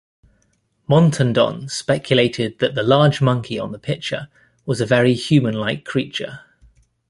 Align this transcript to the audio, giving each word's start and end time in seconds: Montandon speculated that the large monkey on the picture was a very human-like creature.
Montandon 0.89 1.69
speculated 1.69 2.57
that 2.57 2.73
the 2.73 2.81
large 2.81 3.21
monkey 3.21 3.59
on 3.59 3.71
the 3.71 3.77
picture 3.77 4.29
was 4.65 4.81
a 4.81 4.85
very 4.87 5.13
human-like 5.13 5.85
creature. 5.85 6.39